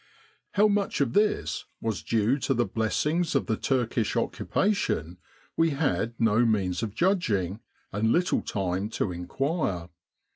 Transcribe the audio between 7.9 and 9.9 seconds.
and little time to inquire.